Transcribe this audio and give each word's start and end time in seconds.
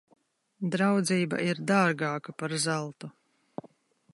Draudzība 0.75 1.41
ir 1.51 1.61
dārgāka 1.73 2.35
par 2.41 2.57
zeltu. 2.65 3.11